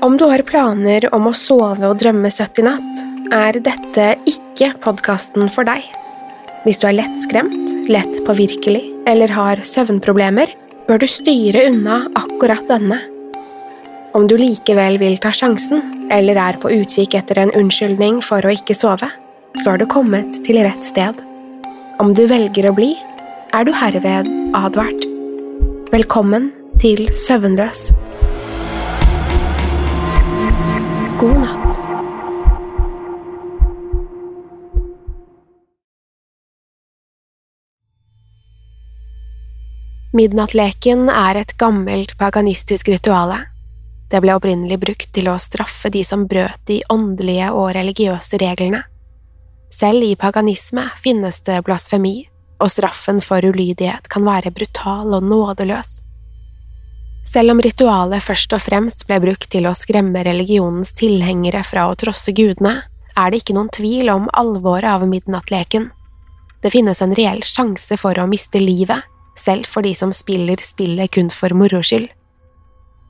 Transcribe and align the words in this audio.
Om 0.00 0.16
du 0.16 0.24
har 0.30 0.42
planer 0.46 1.08
om 1.14 1.24
å 1.26 1.34
sove 1.34 1.88
og 1.88 1.98
drømme 1.98 2.30
søtt 2.30 2.60
i 2.60 2.62
natt, 2.62 3.00
er 3.34 3.56
dette 3.58 4.04
ikke 4.30 4.70
podkasten 4.84 5.48
for 5.50 5.66
deg. 5.66 5.82
Hvis 6.62 6.78
du 6.78 6.86
er 6.86 7.00
lettskremt, 7.00 7.72
lett 7.90 8.20
påvirkelig 8.26 8.84
eller 9.10 9.32
har 9.34 9.64
søvnproblemer, 9.66 10.52
bør 10.86 11.02
du 11.02 11.06
styre 11.10 11.64
unna 11.72 12.04
akkurat 12.14 12.62
denne. 12.70 13.00
Om 14.14 14.28
du 14.30 14.36
likevel 14.38 15.00
vil 15.02 15.18
ta 15.18 15.32
sjansen, 15.34 15.82
eller 16.14 16.38
er 16.46 16.60
på 16.62 16.70
utkikk 16.78 17.18
etter 17.18 17.42
en 17.42 17.54
unnskyldning 17.58 18.22
for 18.22 18.46
å 18.46 18.54
ikke 18.54 18.78
sove, 18.78 19.10
så 19.58 19.72
har 19.72 19.82
du 19.82 19.88
kommet 19.90 20.44
til 20.46 20.62
rett 20.62 20.86
sted. 20.86 21.18
Om 21.98 22.14
du 22.14 22.28
velger 22.30 22.70
å 22.70 22.76
bli, 22.76 22.92
er 23.50 23.66
du 23.66 23.74
herved 23.74 24.30
advart. 24.54 25.10
Velkommen 25.90 26.52
til 26.78 27.08
Søvnløs. 27.10 27.88
God 31.18 31.38
natt. 31.40 31.78
Midnattleken 40.14 41.08
er 41.10 41.40
et 41.40 41.56
gammelt 41.58 42.14
paganistisk 42.20 42.92
rituale. 42.92 43.40
Det 44.06 44.22
ble 44.22 44.38
opprinnelig 44.38 44.78
brukt 44.78 45.10
til 45.18 45.26
å 45.26 45.34
straffe 45.42 45.90
de 45.90 46.04
som 46.06 46.22
brøt 46.30 46.62
de 46.70 46.84
åndelige 46.86 47.50
og 47.50 47.72
religiøse 47.74 48.38
reglene. 48.38 48.84
Selv 49.74 50.06
i 50.06 50.14
paganisme 50.14 50.86
finnes 51.02 51.42
det 51.42 51.64
blasfemi, 51.66 52.28
og 52.62 52.70
straffen 52.70 53.18
for 53.18 53.42
ulydighet 53.42 54.06
kan 54.06 54.22
være 54.22 54.54
brutal 54.54 55.18
og 55.18 55.26
nådeløs. 55.26 55.98
Selv 57.28 57.52
om 57.52 57.60
ritualet 57.60 58.24
først 58.24 58.54
og 58.56 58.62
fremst 58.64 59.04
ble 59.08 59.18
brukt 59.20 59.50
til 59.52 59.68
å 59.68 59.74
skremme 59.76 60.22
religionens 60.24 60.94
tilhengere 60.96 61.60
fra 61.66 61.84
å 61.90 61.96
trosse 61.98 62.32
gudene, 62.32 62.78
er 63.18 63.30
det 63.30 63.42
ikke 63.42 63.56
noen 63.56 63.68
tvil 63.74 64.08
om 64.12 64.28
alvoret 64.38 64.88
av 64.88 65.04
midnattleken. 65.10 65.90
Det 66.62 66.72
finnes 66.72 67.02
en 67.04 67.12
reell 67.18 67.42
sjanse 67.44 67.98
for 68.00 68.16
å 68.18 68.28
miste 68.30 68.62
livet, 68.62 69.04
selv 69.38 69.68
for 69.68 69.84
de 69.84 69.92
som 69.94 70.14
spiller 70.14 70.62
spillet 70.64 71.12
kun 71.14 71.28
for 71.34 71.52
moro 71.54 71.82
skyld. 71.84 72.08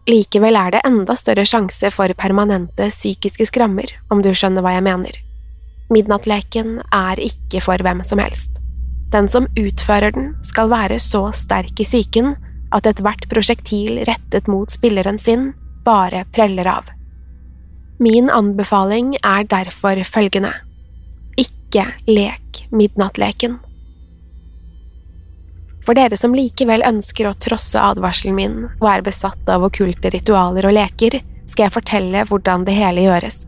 Likevel 0.09 0.57
er 0.57 0.73
det 0.73 0.83
enda 0.89 1.15
større 1.21 1.45
sjanse 1.47 1.91
for 1.93 2.13
permanente 2.17 2.89
psykiske 2.89 3.47
skrammer, 3.51 3.93
om 4.11 4.23
du 4.25 4.33
skjønner 4.33 4.65
hva 4.65 4.73
jeg 4.75 4.87
mener. 4.89 5.19
Midnattleken 5.93 6.79
er 6.97 7.21
ikke 7.23 7.63
for 7.65 7.81
hvem 7.85 8.01
som 8.09 8.21
helst. 8.21 8.59
Den 9.13 9.29
som 9.31 9.47
utfører 9.57 10.17
den, 10.17 10.33
skal 10.45 10.73
være 10.73 10.99
så 11.01 11.29
sterk 11.37 11.81
i 11.81 11.87
psyken 11.87 12.35
at 12.75 12.87
ethvert 12.87 13.29
prosjektil 13.31 14.03
rettet 14.09 14.49
mot 14.51 14.71
spilleren 14.71 15.19
sin 15.19 15.53
bare 15.85 16.25
preller 16.35 16.69
av. 16.69 16.91
Min 17.99 18.31
anbefaling 18.31 19.17
er 19.23 19.47
derfor 19.49 20.03
følgende– 20.05 20.53
ikke 21.39 21.85
lek 22.09 22.65
midnattleken. 22.75 23.59
For 25.87 25.97
dere 25.97 26.19
som 26.21 26.35
likevel 26.37 26.85
ønsker 26.85 27.29
å 27.29 27.37
trosse 27.41 27.81
advarselen 27.81 28.37
min 28.37 28.57
og 28.69 28.87
er 28.91 29.05
besatt 29.07 29.49
av 29.49 29.65
okkulte 29.69 30.13
ritualer 30.13 30.69
og 30.69 30.75
leker, 30.77 31.21
skal 31.49 31.67
jeg 31.67 31.75
fortelle 31.79 32.25
hvordan 32.29 32.67
det 32.69 32.77
hele 32.77 33.07
gjøres. 33.07 33.41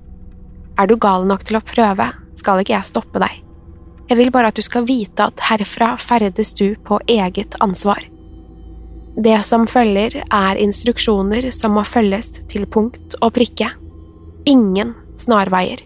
Er 0.80 0.88
du 0.88 0.96
gal 0.96 1.26
nok 1.28 1.44
til 1.44 1.58
å 1.58 1.64
prøve, 1.64 2.06
skal 2.38 2.62
ikke 2.62 2.76
jeg 2.78 2.88
stoppe 2.88 3.20
deg. 3.20 3.42
Jeg 4.08 4.18
vil 4.18 4.32
bare 4.34 4.48
at 4.50 4.56
du 4.56 4.64
skal 4.64 4.86
vite 4.88 5.26
at 5.28 5.44
herfra 5.50 5.92
ferdes 6.00 6.54
du 6.56 6.72
på 6.86 6.98
eget 7.12 7.54
ansvar. 7.60 8.00
Det 9.16 9.42
som 9.44 9.66
følger, 9.66 10.22
er 10.30 10.58
instruksjoner 10.60 11.50
som 11.50 11.74
må 11.74 11.82
følges 11.84 12.38
til 12.50 12.66
punkt 12.70 13.16
og 13.20 13.34
prikke. 13.34 13.72
Ingen 14.48 14.94
snarveier. 15.18 15.82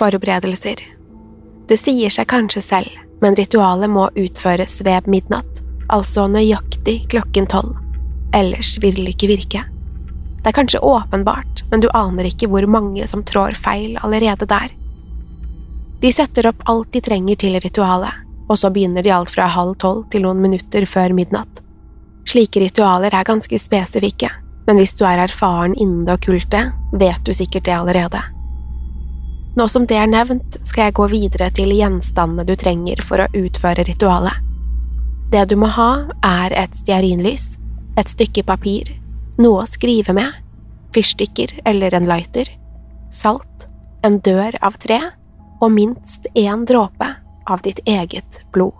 Forberedelser 0.00 0.80
Det 1.68 1.78
sier 1.78 2.10
seg 2.10 2.26
kanskje 2.32 2.62
selv, 2.64 2.96
men 3.20 3.36
ritualet 3.38 3.92
må 3.92 4.08
utføres 4.18 4.80
ved 4.82 5.06
midnatt, 5.06 5.60
altså 5.92 6.24
nøyaktig 6.26 7.02
klokken 7.12 7.46
tolv. 7.46 7.76
Ellers 8.34 8.78
vil 8.80 8.96
det 8.96 9.12
ikke 9.12 9.30
virke. 9.30 9.64
Det 10.42 10.50
er 10.50 10.56
kanskje 10.56 10.80
åpenbart, 10.82 11.62
men 11.70 11.84
du 11.84 11.90
aner 11.94 12.26
ikke 12.26 12.48
hvor 12.50 12.66
mange 12.66 13.06
som 13.06 13.22
trår 13.22 13.54
feil 13.60 13.98
allerede 14.02 14.48
der. 14.48 14.72
De 16.02 16.10
setter 16.10 16.48
opp 16.50 16.64
alt 16.66 16.90
de 16.96 17.04
trenger 17.04 17.38
til 17.38 17.60
ritualet, 17.62 18.21
og 18.48 18.58
så 18.58 18.70
begynner 18.70 19.02
de 19.02 19.12
alt 19.14 19.30
fra 19.30 19.48
halv 19.50 19.76
tolv 19.82 20.06
til 20.12 20.26
noen 20.26 20.40
minutter 20.42 20.86
før 20.88 21.14
midnatt. 21.16 21.62
Slike 22.28 22.60
ritualer 22.62 23.14
er 23.14 23.26
ganske 23.26 23.58
spesifikke, 23.58 24.30
men 24.66 24.78
hvis 24.78 24.94
du 24.98 25.04
er 25.08 25.24
erfaren 25.24 25.74
innen 25.74 26.04
det 26.06 26.18
okkulte, 26.20 26.68
vet 26.92 27.24
du 27.26 27.32
sikkert 27.34 27.66
det 27.66 27.74
allerede. 27.76 28.22
Nå 29.56 29.66
som 29.68 29.84
det 29.88 29.98
er 30.00 30.08
nevnt, 30.08 30.56
skal 30.64 30.88
jeg 30.88 30.96
gå 30.96 31.08
videre 31.12 31.50
til 31.52 31.74
gjenstandene 31.76 32.46
du 32.48 32.54
trenger 32.56 33.02
for 33.04 33.20
å 33.20 33.28
utføre 33.36 33.84
ritualet. 33.88 34.38
Det 35.32 35.44
du 35.50 35.56
må 35.60 35.68
ha, 35.74 35.90
er 36.24 36.54
et 36.56 36.76
stearinlys, 36.76 37.56
et 38.00 38.08
stykke 38.08 38.44
papir, 38.48 38.88
noe 39.40 39.64
å 39.64 39.68
skrive 39.68 40.14
med, 40.16 40.32
fyrstikker 40.92 41.58
eller 41.68 41.94
en 41.96 42.08
lighter, 42.08 42.48
salt, 43.12 43.68
en 44.04 44.18
dør 44.24 44.56
av 44.64 44.78
tre 44.80 45.00
og 45.62 45.70
minst 45.72 46.26
én 46.34 46.64
dråpe 46.68 47.08
av 47.46 47.62
ditt 47.64 47.80
eget 47.88 48.42
blod. 48.52 48.74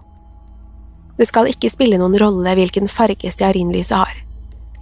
Det 1.19 1.29
skal 1.29 1.51
ikke 1.51 1.71
spille 1.71 1.99
noen 2.01 2.17
rolle 2.19 2.55
hvilken 2.57 2.89
farge 2.91 3.31
stearinlyset 3.31 3.97
har. 3.99 4.15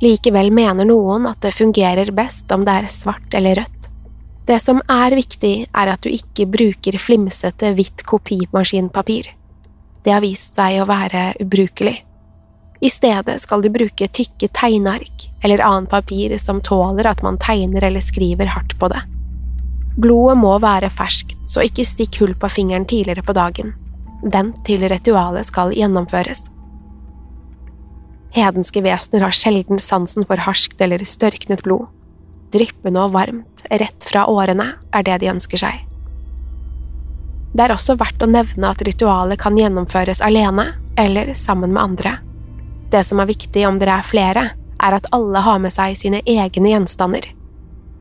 Likevel 0.01 0.49
mener 0.55 0.89
noen 0.89 1.27
at 1.29 1.43
det 1.45 1.53
fungerer 1.53 2.13
best 2.17 2.51
om 2.55 2.65
det 2.65 2.79
er 2.81 2.93
svart 2.93 3.35
eller 3.37 3.61
rødt. 3.61 3.91
Det 4.49 4.57
som 4.63 4.81
er 4.91 5.15
viktig, 5.15 5.69
er 5.69 5.91
at 5.93 6.01
du 6.03 6.09
ikke 6.11 6.49
bruker 6.51 6.97
flimsete 6.99 7.75
hvitt 7.77 8.03
kopimaskinpapir. 8.09 9.29
Det 10.03 10.15
har 10.15 10.25
vist 10.25 10.57
seg 10.57 10.81
å 10.81 10.89
være 10.89 11.35
ubrukelig. 11.45 12.01
I 12.81 12.89
stedet 12.89 13.37
skal 13.43 13.61
du 13.61 13.69
bruke 13.69 14.09
tykke 14.09 14.49
tegneark 14.57 15.29
eller 15.45 15.61
annet 15.61 15.93
papir 15.93 16.33
som 16.41 16.63
tåler 16.65 17.11
at 17.11 17.21
man 17.23 17.37
tegner 17.39 17.85
eller 17.91 18.01
skriver 18.01 18.55
hardt 18.55 18.79
på 18.81 18.89
det. 18.89 19.03
Blodet 19.99 20.39
må 20.39 20.53
være 20.63 20.91
ferskt, 20.93 21.35
så 21.49 21.65
ikke 21.67 21.87
stikk 21.87 22.21
hull 22.21 22.35
på 22.39 22.51
fingeren 22.53 22.87
tidligere 22.87 23.25
på 23.27 23.35
dagen. 23.37 23.75
Vent 24.23 24.61
til 24.67 24.85
ritualet 24.91 25.49
skal 25.49 25.75
gjennomføres. 25.75 26.47
Hedenske 28.31 28.83
vesener 28.85 29.25
har 29.27 29.35
sjelden 29.35 29.81
sansen 29.83 30.27
for 30.29 30.39
harskt 30.45 30.81
eller 30.85 31.03
størknet 31.03 31.65
blod. 31.67 31.89
Dryppende 32.55 33.03
og 33.03 33.15
varmt, 33.15 33.65
rett 33.71 34.07
fra 34.07 34.27
årene, 34.31 34.75
er 34.95 35.07
det 35.07 35.21
de 35.23 35.31
ønsker 35.33 35.59
seg. 35.59 35.87
Det 37.51 37.65
er 37.65 37.75
også 37.75 37.97
verdt 37.99 38.23
å 38.23 38.31
nevne 38.31 38.71
at 38.71 38.83
ritualet 38.87 39.41
kan 39.43 39.59
gjennomføres 39.59 40.23
alene 40.23 40.69
eller 40.99 41.33
sammen 41.35 41.75
med 41.75 41.83
andre. 41.83 42.15
Det 42.91 43.03
som 43.07 43.23
er 43.23 43.31
viktig 43.31 43.67
om 43.67 43.79
dere 43.79 43.99
er 43.99 44.07
flere, 44.07 44.45
er 44.81 44.97
at 44.97 45.11
alle 45.15 45.43
har 45.43 45.59
med 45.63 45.75
seg 45.75 45.99
sine 45.99 46.23
egne 46.27 46.71
gjenstander. 46.73 47.27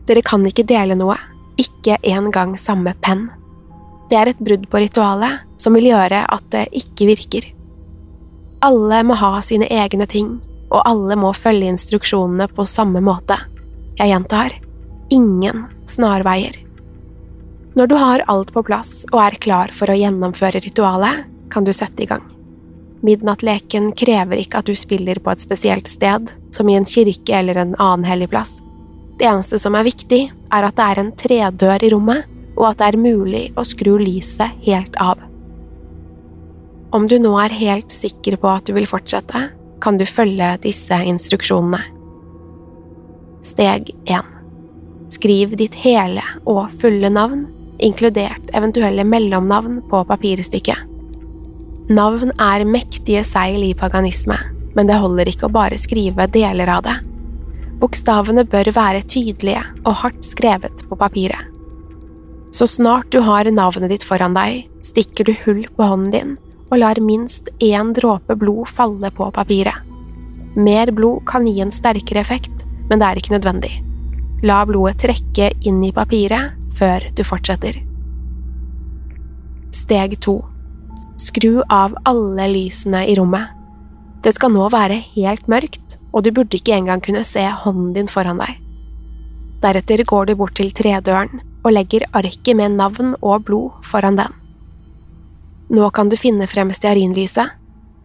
Dere 0.09 0.21
kan 0.25 0.45
ikke 0.45 0.65
dele 0.69 0.97
noe, 0.97 1.18
ikke 1.59 2.00
engang 2.07 2.56
samme 2.59 2.95
penn. 3.03 3.27
Det 4.09 4.17
er 4.17 4.31
et 4.31 4.41
brudd 4.41 4.65
på 4.71 4.81
ritualet 4.81 5.45
som 5.61 5.75
vil 5.77 5.91
gjøre 5.91 6.23
at 6.31 6.45
det 6.53 6.67
ikke 6.79 7.09
virker. 7.11 7.50
Alle 8.65 9.03
må 9.07 9.15
ha 9.19 9.38
sine 9.45 9.67
egne 9.71 10.07
ting, 10.09 10.39
og 10.69 10.83
alle 10.88 11.15
må 11.19 11.31
følge 11.35 11.69
instruksjonene 11.71 12.50
på 12.51 12.65
samme 12.67 13.01
måte. 13.03 13.38
Jeg 14.00 14.11
gjentar 14.11 14.56
ingen 15.13 15.65
snarveier. 15.89 16.57
Når 17.77 17.88
du 17.88 17.95
har 18.01 18.25
alt 18.31 18.51
på 18.53 18.63
plass 18.65 19.06
og 19.11 19.19
er 19.23 19.38
klar 19.41 19.73
for 19.75 19.91
å 19.91 19.97
gjennomføre 19.97 20.61
ritualet, 20.65 21.25
kan 21.50 21.65
du 21.65 21.73
sette 21.73 22.03
i 22.03 22.09
gang. 22.09 22.25
Midnattleken 23.06 23.94
krever 23.97 24.41
ikke 24.41 24.59
at 24.59 24.67
du 24.67 24.75
spiller 24.75 25.21
på 25.23 25.31
et 25.31 25.44
spesielt 25.44 25.88
sted, 25.88 26.33
som 26.51 26.69
i 26.69 26.75
en 26.75 26.88
kirke 26.88 27.38
eller 27.39 27.61
en 27.61 27.77
annen 27.79 28.07
hellig 28.09 28.29
plass. 28.33 28.57
Det 29.19 29.27
eneste 29.27 29.60
som 29.60 29.75
er 29.75 29.83
viktig, 29.83 30.21
er 30.31 30.66
at 30.66 30.77
det 30.77 30.86
er 30.86 31.00
en 31.01 31.10
tredør 31.19 31.83
i 31.83 31.89
rommet, 31.92 32.27
og 32.56 32.69
at 32.69 32.80
det 32.80 32.88
er 32.88 33.04
mulig 33.04 33.42
å 33.60 33.66
skru 33.68 33.98
lyset 34.00 34.56
helt 34.63 34.95
av. 35.00 35.19
Om 36.95 37.06
du 37.12 37.18
nå 37.21 37.33
er 37.44 37.54
helt 37.60 37.92
sikker 37.92 38.39
på 38.39 38.50
at 38.50 38.66
du 38.66 38.74
vil 38.77 38.88
fortsette, 38.89 39.50
kan 39.83 40.00
du 40.00 40.06
følge 40.07 40.54
disse 40.63 40.95
instruksjonene. 41.12 41.81
Steg 43.44 43.92
1. 44.07 44.31
Skriv 45.12 45.56
ditt 45.60 45.75
hele 45.83 46.24
og 46.48 46.71
fulle 46.80 47.12
navn, 47.12 47.45
inkludert 47.80 48.50
eventuelle 48.56 49.04
mellomnavn, 49.07 49.81
på 49.92 50.01
papirstykket. 50.07 50.88
Navn 51.92 52.31
er 52.39 52.68
mektige 52.68 53.24
seil 53.27 53.63
i 53.68 53.75
paganisme, 53.75 54.39
men 54.75 54.88
det 54.88 55.00
holder 55.04 55.31
ikke 55.31 55.48
å 55.48 55.56
bare 55.60 55.80
skrive 55.81 56.27
deler 56.31 56.71
av 56.71 56.83
det. 56.88 57.00
Bokstavene 57.79 58.43
bør 58.43 58.71
være 58.75 59.05
tydelige 59.07 59.61
og 59.85 59.93
hardt 60.01 60.25
skrevet 60.27 60.83
på 60.89 60.97
papiret. 60.99 61.47
Så 62.51 62.65
snart 62.67 63.11
du 63.13 63.21
har 63.21 63.47
navnet 63.53 63.91
ditt 63.91 64.03
foran 64.03 64.35
deg, 64.35 64.65
stikker 64.83 65.27
du 65.27 65.35
hull 65.45 65.65
på 65.77 65.85
hånden 65.85 66.13
din 66.13 66.37
og 66.69 66.81
lar 66.81 66.99
minst 67.01 67.49
én 67.63 67.93
dråpe 67.97 68.35
blod 68.37 68.67
falle 68.69 69.09
på 69.15 69.29
papiret. 69.33 69.85
Mer 70.57 70.91
blod 70.91 71.23
kan 71.29 71.45
gi 71.47 71.59
en 71.61 71.71
sterkere 71.73 72.21
effekt, 72.21 72.65
men 72.89 72.99
det 72.99 73.07
er 73.07 73.21
ikke 73.21 73.35
nødvendig. 73.35 73.73
La 74.45 74.63
blodet 74.65 74.99
trekke 75.03 75.51
inn 75.67 75.81
i 75.85 75.93
papiret 75.95 76.55
før 76.77 77.05
du 77.15 77.23
fortsetter. 77.27 77.79
Steg 79.75 80.17
to 80.23 80.39
Skru 81.19 81.59
av 81.67 81.97
alle 82.07 82.45
lysene 82.47 83.01
i 83.11 83.15
rommet. 83.19 83.51
Det 84.23 84.31
skal 84.35 84.53
nå 84.53 84.69
være 84.71 85.01
helt 85.17 85.49
mørkt, 85.51 85.98
og 86.13 86.25
du 86.25 86.31
burde 86.33 86.57
ikke 86.57 86.75
engang 86.77 87.03
kunne 87.06 87.23
se 87.27 87.44
hånden 87.63 87.94
din 87.97 88.09
foran 88.11 88.41
deg. 88.41 88.57
Deretter 89.63 90.03
går 90.07 90.29
du 90.29 90.35
bort 90.39 90.56
til 90.57 90.71
tredøren 90.71 91.41
og 91.63 91.73
legger 91.75 92.07
arket 92.15 92.56
med 92.56 92.77
navn 92.79 93.15
og 93.19 93.45
blod 93.47 93.85
foran 93.85 94.19
den. 94.19 94.35
Nå 95.69 95.89
kan 95.94 96.09
du 96.09 96.17
finne 96.17 96.47
frem 96.50 96.71
stearinlyset, 96.73 97.51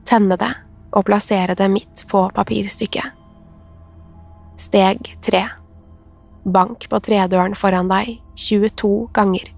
tenne 0.04 0.36
det 0.36 0.52
og 0.94 1.06
plassere 1.08 1.56
det 1.58 1.70
midt 1.70 2.04
på 2.10 2.26
papirstykket. 2.34 3.14
Steg 4.60 5.14
tre 5.24 5.46
Bank 6.44 6.84
på 6.92 7.00
tredøren 7.00 7.54
foran 7.56 7.88
deg 7.88 8.18
22 8.36 9.08
ganger. 9.16 9.48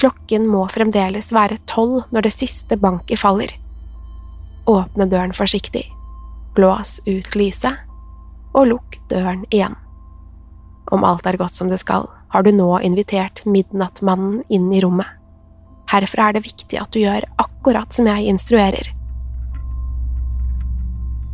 Klokken 0.00 0.48
må 0.50 0.64
fremdeles 0.72 1.30
være 1.32 1.60
tolv 1.70 2.08
når 2.10 2.26
det 2.26 2.34
siste 2.34 2.76
banket 2.80 3.20
faller. 3.20 3.52
Åpne 4.66 5.06
døren 5.12 5.34
forsiktig, 5.36 5.84
blås 6.60 7.00
ut 7.06 7.34
lyset, 7.34 7.80
og 8.52 8.68
lukk 8.74 8.98
døren 9.08 9.46
igjen. 9.48 9.78
Om 10.92 11.06
alt 11.06 11.26
er 11.26 11.38
gått 11.40 11.56
som 11.56 11.70
det 11.70 11.80
skal, 11.80 12.08
har 12.30 12.44
du 12.44 12.52
nå 12.52 12.68
invitert 12.84 13.44
Midnattmannen 13.48 14.42
inn 14.52 14.68
i 14.74 14.82
rommet. 14.84 15.06
Herfra 15.90 16.28
er 16.28 16.36
det 16.36 16.44
viktig 16.44 16.78
at 16.78 16.92
du 16.92 17.00
gjør 17.00 17.24
akkurat 17.40 17.94
som 17.94 18.06
jeg 18.10 18.28
instruerer. 18.30 18.90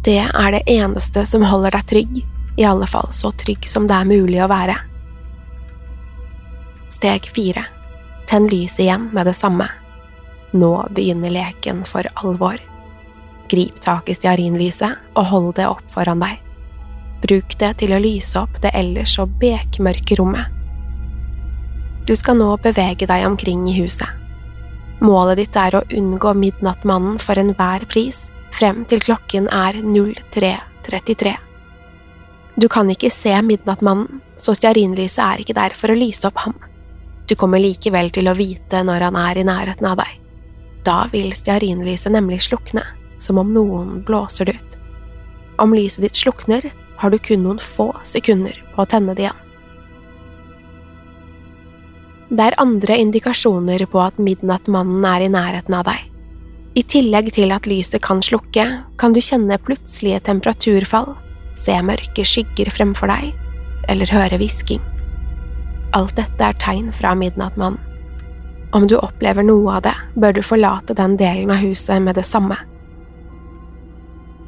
Det 0.06 0.22
er 0.22 0.52
det 0.54 0.62
eneste 0.70 1.26
som 1.26 1.44
holder 1.44 1.74
deg 1.74 1.88
trygg, 1.90 2.20
i 2.56 2.64
alle 2.64 2.86
fall 2.88 3.10
så 3.12 3.32
trygg 3.36 3.66
som 3.68 3.88
det 3.90 3.98
er 3.98 4.08
mulig 4.08 4.38
å 4.44 4.48
være. 4.52 4.78
Steg 6.94 7.26
fire 7.34 7.66
Tenn 8.26 8.46
lyset 8.50 8.86
igjen 8.86 9.10
med 9.14 9.28
det 9.28 9.36
samme. 9.38 9.68
Nå 10.56 10.72
begynner 10.90 11.30
leken 11.30 11.84
for 11.86 12.08
alvor. 12.22 12.58
Grip 13.50 13.80
tak 13.84 14.08
i 14.10 14.16
stearinlyset 14.16 15.14
og 15.14 15.30
hold 15.30 15.48
det 15.58 15.68
opp 15.70 15.84
foran 15.92 16.22
deg. 16.22 16.40
Bruk 17.22 17.56
det 17.60 17.72
til 17.80 17.94
å 17.94 18.02
lyse 18.02 18.38
opp 18.40 18.60
det 18.62 18.74
ellers 18.76 19.16
så 19.16 19.26
bekmørke 19.26 20.18
rommet. 20.20 20.52
Du 22.06 22.14
skal 22.14 22.38
nå 22.38 22.52
bevege 22.62 23.08
deg 23.08 23.26
omkring 23.26 23.64
i 23.70 23.74
huset. 23.80 24.08
Målet 25.02 25.40
ditt 25.40 25.56
er 25.58 25.74
å 25.76 25.84
unngå 25.92 26.32
Midnattmannen 26.38 27.18
for 27.20 27.38
enhver 27.40 27.84
pris 27.90 28.28
frem 28.56 28.84
til 28.88 29.02
klokken 29.02 29.50
er 29.52 29.76
03.33. 29.82 31.34
Du 32.56 32.68
kan 32.72 32.88
ikke 32.88 33.10
se 33.12 33.34
Midnattmannen, 33.44 34.22
så 34.40 34.54
stearinlyset 34.56 35.20
er 35.20 35.42
ikke 35.42 35.56
der 35.58 35.74
for 35.76 35.92
å 35.92 35.98
lyse 35.98 36.24
opp 36.28 36.40
ham. 36.46 36.54
Du 37.28 37.34
kommer 37.36 37.60
likevel 37.60 38.08
til 38.14 38.30
å 38.30 38.36
vite 38.38 38.80
når 38.86 39.08
han 39.08 39.18
er 39.20 39.40
i 39.40 39.44
nærheten 39.44 39.88
av 39.90 39.98
deg. 40.00 40.14
Da 40.86 40.98
vil 41.12 41.34
stearinlyset 41.34 42.14
nemlig 42.14 42.44
slukne, 42.46 42.84
som 43.18 43.38
om 43.38 43.52
noen 43.54 44.00
blåser 44.06 44.48
det 44.48 44.56
ut. 44.58 44.76
Om 45.62 45.74
lyset 45.74 46.04
ditt 46.04 46.18
slukner, 46.18 46.70
har 46.96 47.10
du 47.10 47.18
kun 47.18 47.44
noen 47.44 47.60
få 47.60 47.90
sekunder 48.04 48.56
på 48.74 48.84
å 48.84 48.88
tenne 48.88 49.14
det 49.16 49.26
igjen. 49.26 49.42
Det 52.26 52.42
er 52.42 52.58
andre 52.58 52.96
indikasjoner 52.98 53.84
på 53.86 54.00
at 54.02 54.16
Midnattmannen 54.18 55.04
er 55.06 55.26
i 55.26 55.30
nærheten 55.30 55.76
av 55.78 55.86
deg. 55.86 56.00
I 56.76 56.82
tillegg 56.82 57.30
til 57.32 57.54
at 57.54 57.68
lyset 57.70 58.02
kan 58.04 58.18
slukke, 58.24 58.64
kan 59.00 59.14
du 59.14 59.20
kjenne 59.22 59.56
plutselige 59.62 60.24
temperaturfall, 60.26 61.14
se 61.56 61.76
mørke 61.86 62.26
skygger 62.26 62.68
fremfor 62.74 63.08
deg, 63.12 63.30
eller 63.88 64.10
høre 64.12 64.40
hvisking. 64.42 64.82
Alt 65.96 66.16
dette 66.18 66.42
er 66.42 66.58
tegn 66.60 66.90
fra 66.92 67.14
Midnattmannen. 67.16 67.80
Om 68.74 68.88
du 68.90 68.98
opplever 68.98 69.46
noe 69.46 69.78
av 69.78 69.84
det, 69.86 69.94
bør 70.18 70.34
du 70.36 70.42
forlate 70.44 70.96
den 70.98 71.14
delen 71.16 71.52
av 71.54 71.62
huset 71.62 72.02
med 72.02 72.18
det 72.18 72.26
samme. 72.26 72.58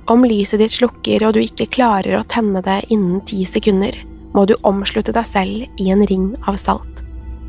Om 0.09 0.25
lyset 0.25 0.63
ditt 0.63 0.73
slukker 0.73 1.21
og 1.27 1.35
du 1.37 1.43
ikke 1.43 1.67
klarer 1.69 2.15
å 2.17 2.27
tenne 2.33 2.63
det 2.65 2.79
innen 2.89 3.21
ti 3.29 3.43
sekunder, 3.45 3.93
må 4.33 4.47
du 4.49 4.55
omslutte 4.65 5.13
deg 5.13 5.27
selv 5.29 5.83
i 5.83 5.91
en 5.93 6.05
ring 6.09 6.31
av 6.49 6.57
salt. 6.57 7.03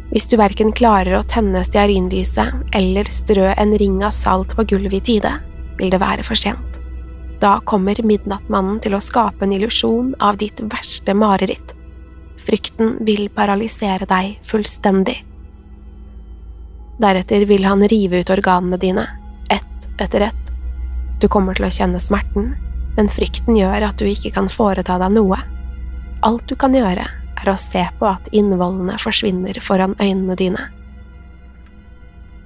Hvis 0.10 0.28
du 0.28 0.36
verken 0.42 0.74
klarer 0.76 1.16
å 1.16 1.28
tenne 1.30 1.62
stearinlyset 1.64 2.76
eller 2.76 3.08
strø 3.14 3.54
en 3.54 3.72
ring 3.80 4.02
av 4.04 4.12
salt 4.12 4.58
på 4.58 4.66
gulvet 4.74 4.98
i 4.98 5.02
tide, 5.14 5.32
vil 5.80 5.94
det 5.94 6.02
være 6.04 6.26
for 6.28 6.36
sent. 6.36 6.82
Da 7.40 7.62
kommer 7.64 8.02
Midnattmannen 8.04 8.82
til 8.84 8.98
å 8.98 9.04
skape 9.04 9.48
en 9.48 9.56
illusjon 9.56 10.12
av 10.20 10.42
ditt 10.42 10.60
verste 10.60 11.16
mareritt. 11.16 11.72
Frykten 12.44 12.98
vil 13.08 13.30
paralysere 13.32 14.10
deg 14.10 14.36
fullstendig. 14.44 15.16
Deretter 17.00 17.48
vil 17.48 17.64
han 17.64 17.88
rive 17.88 18.20
ut 18.20 18.36
organene 18.36 18.82
dine, 18.82 19.08
ett 19.48 19.92
etter 19.96 20.28
ett. 20.28 20.49
Du 21.20 21.28
kommer 21.28 21.58
til 21.58 21.68
å 21.68 21.72
kjenne 21.74 22.00
smerten, 22.00 22.54
men 22.96 23.12
frykten 23.12 23.58
gjør 23.58 23.90
at 23.90 24.00
du 24.00 24.08
ikke 24.08 24.32
kan 24.36 24.50
foreta 24.52 24.98
deg 25.02 25.16
noe. 25.18 25.40
Alt 26.28 26.48
du 26.48 26.56
kan 26.60 26.76
gjøre, 26.76 27.06
er 27.40 27.50
å 27.52 27.58
se 27.60 27.86
på 28.00 28.08
at 28.08 28.28
innvollene 28.36 28.98
forsvinner 29.00 29.60
foran 29.64 29.96
øynene 30.00 30.36
dine. 30.40 30.66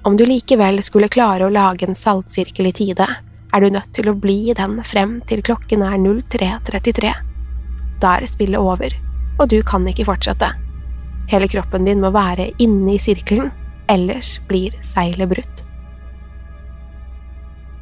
Om 0.04 0.18
du 0.20 0.26
likevel 0.28 0.82
skulle 0.84 1.08
klare 1.08 1.46
å 1.46 1.52
lage 1.52 1.86
en 1.88 1.96
saltsirkel 1.96 2.68
i 2.68 2.74
tide, 2.76 3.06
er 3.54 3.62
du 3.62 3.70
nødt 3.70 3.92
til 3.96 4.10
å 4.10 4.18
bli 4.18 4.50
i 4.50 4.56
den 4.58 4.80
frem 4.84 5.20
til 5.30 5.42
klokken 5.46 5.84
er 5.86 5.96
03.33. 6.02 7.12
Da 8.02 8.16
er 8.18 8.26
spillet 8.28 8.60
over, 8.60 8.94
og 9.38 9.48
du 9.50 9.60
kan 9.66 9.86
ikke 9.88 10.06
fortsette. 10.10 10.50
Hele 11.30 11.48
kroppen 11.48 11.86
din 11.86 12.02
må 12.02 12.10
være 12.14 12.50
inne 12.60 12.96
i 12.96 13.00
sirkelen, 13.00 13.48
ellers 13.88 14.36
blir 14.50 14.74
seilet 14.84 15.30
brutt. 15.30 15.64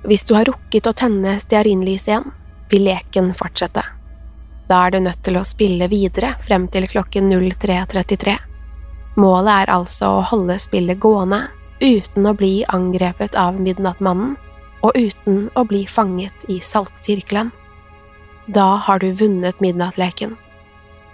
Hvis 0.02 0.24
du 0.26 0.34
har 0.34 0.48
rukket 0.48 0.88
å 0.90 0.94
tenne 0.98 1.36
stearinlyset 1.40 2.10
igjen, 2.10 2.30
vil 2.72 2.86
leken 2.88 3.30
fortsette. 3.38 3.84
Da 4.68 4.86
er 4.86 4.94
du 4.94 5.02
nødt 5.04 5.22
til 5.26 5.36
å 5.38 5.44
spille 5.46 5.86
videre 5.92 6.34
frem 6.42 6.66
til 6.72 6.88
klokken 6.90 7.30
03.33. 7.30 8.36
Målet 9.20 9.52
er 9.52 9.74
altså 9.74 10.08
å 10.16 10.24
holde 10.30 10.56
spillet 10.62 11.00
gående 11.02 11.44
uten 11.82 12.26
å 12.26 12.34
bli 12.38 12.62
angrepet 12.72 13.36
av 13.38 13.58
Midnattmannen, 13.60 14.36
og 14.82 14.96
uten 14.98 15.48
å 15.54 15.64
bli 15.66 15.84
fanget 15.86 16.46
i 16.50 16.58
saltsirkelen. 16.62 17.52
Da 18.46 18.76
har 18.86 18.98
du 18.98 19.12
vunnet 19.14 19.60
midnattleken. 19.62 20.34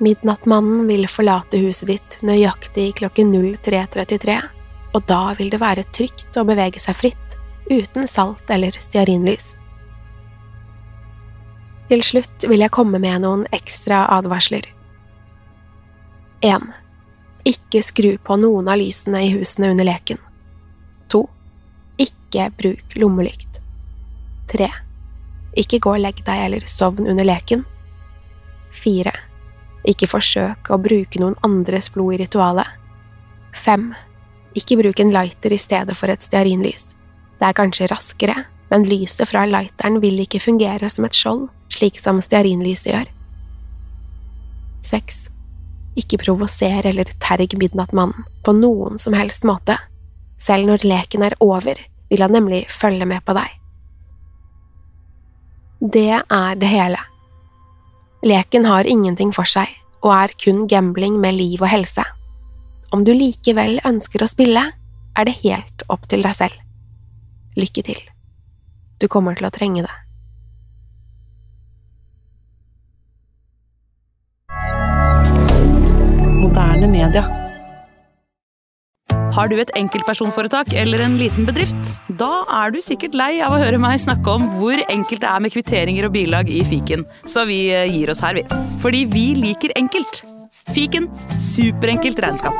Midnattmannen 0.00 0.86
vil 0.88 1.08
forlate 1.10 1.60
huset 1.60 1.90
ditt 1.90 2.18
nøyaktig 2.24 2.94
klokken 3.00 3.34
03.33, 3.34 4.38
og 4.94 5.04
da 5.10 5.22
vil 5.36 5.50
det 5.52 5.60
være 5.60 5.84
trygt 5.92 6.38
å 6.38 6.46
bevege 6.48 6.80
seg 6.80 6.96
fritt, 6.96 7.37
uten 7.70 8.08
salt 8.08 8.50
eller 8.50 8.76
stearinlys. 8.80 9.56
Til 11.88 12.02
slutt 12.04 12.44
vil 12.48 12.60
jeg 12.60 12.72
komme 12.74 13.00
med 13.00 13.22
noen 13.24 13.46
ekstra 13.56 14.02
advarsler. 14.18 14.66
1. 16.44 16.66
Ikke 17.48 17.80
skru 17.82 18.10
på 18.20 18.36
noen 18.40 18.68
av 18.68 18.76
lysene 18.80 19.22
i 19.24 19.30
husene 19.32 19.70
under 19.72 19.88
leken. 19.88 20.20
2. 21.08 21.22
Ikke 22.04 22.50
bruk 22.58 22.98
lommelykt. 23.00 23.62
3. 24.52 24.68
Ikke 25.58 25.80
gå 25.80 25.94
og 25.96 26.04
legg 26.04 26.20
deg 26.26 26.44
eller 26.44 26.68
sovn 26.68 27.08
under 27.08 27.24
leken. 27.24 27.64
4. 28.82 29.14
Ikke 29.88 30.10
forsøk 30.10 30.68
å 30.68 30.80
bruke 30.82 31.20
noen 31.22 31.38
andres 31.46 31.88
blod 31.94 32.18
i 32.18 32.20
ritualet. 32.26 32.68
5. 33.56 33.88
Ikke 34.60 34.76
bruk 34.80 35.00
en 35.00 35.12
lighter 35.14 35.56
i 35.56 35.60
stedet 35.60 35.96
for 35.96 36.12
et 36.12 36.24
stearinlys. 36.24 36.92
Det 37.38 37.46
er 37.46 37.56
kanskje 37.56 37.88
raskere, 37.92 38.44
men 38.70 38.86
lyset 38.88 39.30
fra 39.30 39.44
lighteren 39.48 40.00
vil 40.02 40.18
ikke 40.24 40.42
fungere 40.42 40.90
som 40.90 41.06
et 41.06 41.16
skjold, 41.16 41.46
slik 41.72 42.00
som 42.02 42.20
stearinlyset 42.24 42.90
gjør. 42.92 43.12
Seks. 44.84 45.26
Ikke 45.98 46.20
provoser 46.20 46.86
eller 46.86 47.10
terg 47.22 47.54
Midnattmannen 47.58 48.26
på 48.46 48.54
noen 48.54 48.98
som 49.00 49.16
helst 49.18 49.46
måte. 49.48 49.78
Selv 50.38 50.68
når 50.68 50.86
leken 50.86 51.24
er 51.26 51.34
over, 51.42 51.78
vil 52.10 52.22
han 52.22 52.34
nemlig 52.34 52.64
følge 52.70 53.06
med 53.08 53.24
på 53.26 53.34
deg. 53.38 53.54
Det 55.78 56.10
er 56.18 56.58
det 56.58 56.70
hele. 56.70 57.00
Leken 58.26 58.66
har 58.66 58.86
ingenting 58.86 59.30
for 59.34 59.46
seg, 59.46 59.70
og 60.02 60.10
er 60.14 60.34
kun 60.42 60.64
gambling 60.70 61.18
med 61.22 61.38
liv 61.38 61.62
og 61.62 61.70
helse. 61.70 62.02
Om 62.94 63.04
du 63.06 63.12
likevel 63.14 63.78
ønsker 63.86 64.24
å 64.24 64.30
spille, 64.30 64.64
er 65.18 65.28
det 65.28 65.38
helt 65.44 65.84
opp 65.90 66.06
til 66.10 66.24
deg 66.26 66.34
selv. 66.34 66.67
Lykke 67.58 67.82
til. 67.82 67.98
Du 69.02 69.08
kommer 69.10 69.34
til 69.38 69.48
å 69.48 69.54
trenge 69.54 69.82
det. 69.86 69.94
Moderne 76.38 76.88
media. 76.90 77.26
Har 79.38 79.50
du 79.50 79.58
et 79.60 79.70
enkeltpersonforetak 79.78 80.72
eller 80.74 81.02
en 81.04 81.14
liten 81.20 81.46
bedrift? 81.46 81.92
Da 82.18 82.42
er 82.62 82.72
du 82.74 82.80
sikkert 82.82 83.14
lei 83.18 83.36
av 83.44 83.54
å 83.54 83.60
høre 83.60 83.78
meg 83.78 84.00
snakke 84.02 84.34
om 84.34 84.48
hvor 84.56 84.80
enkelt 84.88 85.22
det 85.22 85.30
er 85.30 85.44
med 85.44 85.54
kvitteringer 85.54 86.08
og 86.08 86.16
bilag 86.16 86.50
i 86.50 86.64
fiken, 86.66 87.06
så 87.28 87.46
vi 87.46 87.60
eh, 87.70 87.86
gir 87.92 88.10
oss 88.10 88.24
her, 88.24 88.38
vi. 88.38 88.46
Fordi 88.82 89.04
vi 89.12 89.28
liker 89.38 89.76
enkelt. 89.78 90.24
Fiken 90.74 91.06
superenkelt 91.38 92.18
regnskap. 92.24 92.57